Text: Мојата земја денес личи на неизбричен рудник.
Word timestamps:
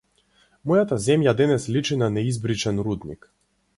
Мојата 0.69 0.97
земја 1.03 1.33
денес 1.41 1.67
личи 1.75 1.99
на 2.03 2.11
неизбричен 2.17 2.85
рудник. 2.89 3.33